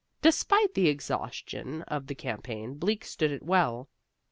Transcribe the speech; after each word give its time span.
Despite 0.23 0.73
the 0.73 0.89
exhaustion 0.89 1.83
of 1.83 2.07
the 2.07 2.15
campaign, 2.15 2.73
Bleak 2.73 3.05
stood 3.05 3.29
it 3.31 3.43
well. 3.43 3.87